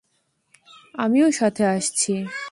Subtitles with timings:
[0.95, 2.13] আমিও সাথে আসছি।